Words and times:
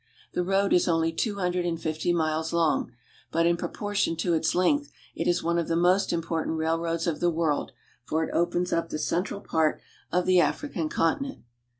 The 0.33 0.43
road 0.43 0.73
is 0.73 0.87
only 0.87 1.11
two 1.11 1.35
hundred 1.35 1.63
and 1.63 1.79
fifty 1.79 2.11
miles 2.11 2.51
long; 2.51 2.91
but 3.31 3.45
in 3.45 3.55
pro 3.55 3.69
portion 3.69 4.15
to 4.15 4.33
its 4.33 4.55
length 4.55 4.91
it 5.13 5.27
is 5.27 5.43
one 5.43 5.59
of 5.59 5.67
the 5.67 5.75
most 5.75 6.11
important 6.11 6.57
railroads 6.57 7.05
of 7.05 7.19
the 7.19 7.29
world, 7.29 7.71
for 8.03 8.23
it 8.23 8.33
opens 8.33 8.73
up 8.73 8.89
the 8.89 8.97
central 8.97 9.41
part 9.41 9.79
of 10.11 10.25
the 10.25 10.39
African 10.41 10.89
continent. 10.89 11.43